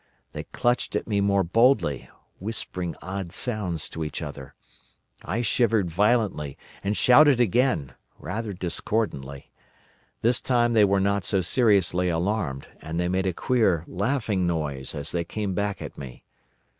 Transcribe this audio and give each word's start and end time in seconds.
They 0.33 0.45
clutched 0.45 0.95
at 0.95 1.07
me 1.07 1.21
more 1.21 1.43
boldly, 1.43 2.09
whispering 2.39 2.95
odd 3.03 3.31
sounds 3.31 3.87
to 3.89 4.03
each 4.03 4.23
other. 4.23 4.55
I 5.23 5.41
shivered 5.43 5.91
violently, 5.91 6.57
and 6.83 6.97
shouted 6.97 7.39
again—rather 7.39 8.53
discordantly. 8.53 9.51
This 10.23 10.41
time 10.41 10.73
they 10.73 10.85
were 10.85 10.99
not 10.99 11.23
so 11.23 11.41
seriously 11.41 12.09
alarmed, 12.09 12.67
and 12.81 12.99
they 12.99 13.09
made 13.09 13.27
a 13.27 13.31
queer 13.33 13.83
laughing 13.87 14.47
noise 14.47 14.95
as 14.95 15.11
they 15.11 15.23
came 15.23 15.53
back 15.53 15.83
at 15.83 15.95
me. 15.99 16.23